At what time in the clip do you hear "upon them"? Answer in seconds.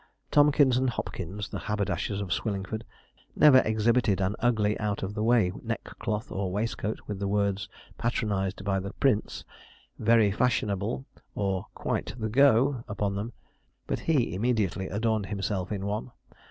12.87-13.33